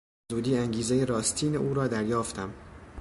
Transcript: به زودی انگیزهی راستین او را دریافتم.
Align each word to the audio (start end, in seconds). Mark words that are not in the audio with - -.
به 0.27 0.35
زودی 0.35 0.57
انگیزهی 0.57 1.05
راستین 1.05 1.55
او 1.55 1.73
را 1.73 1.87
دریافتم. 1.87 2.53